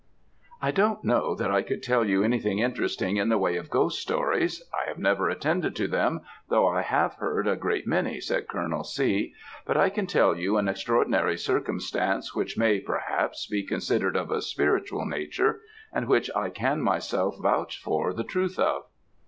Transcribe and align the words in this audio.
"I 0.63 0.71
don't 0.71 1.03
know 1.03 1.35
that 1.35 1.51
I 1.51 1.61
could 1.61 1.83
tell 1.83 2.05
you 2.05 2.23
anything 2.23 2.57
interesting 2.57 3.17
in 3.17 3.29
the 3.29 3.37
way 3.37 3.55
of 3.55 3.69
Ghost 3.69 4.01
Stories; 4.01 4.63
I 4.73 4.87
have 4.87 4.97
never 4.97 5.29
attended 5.29 5.75
to 5.75 5.87
them, 5.87 6.21
though 6.49 6.67
I 6.67 6.81
have 6.81 7.13
heard 7.13 7.47
a 7.47 7.55
great 7.55 7.85
many," 7.85 8.19
said 8.19 8.47
Colonel 8.47 8.83
C.; 8.83 9.35
"but 9.63 9.77
I 9.77 9.89
can 9.91 10.07
tell 10.07 10.35
you 10.35 10.57
an 10.57 10.67
extraordinary 10.67 11.37
circumstance 11.37 12.33
which 12.33 12.57
may, 12.57 12.79
perhaps, 12.79 13.45
be 13.45 13.61
considered 13.63 14.15
of 14.17 14.31
a 14.31 14.41
spiritual 14.41 15.05
nature, 15.05 15.61
and 15.93 16.07
which 16.07 16.31
I 16.35 16.49
can 16.49 16.81
myself 16.81 17.37
vouch 17.39 17.79
for 17.79 18.11
the 18.11 18.23
truth 18.23 18.57
of. 18.57 18.85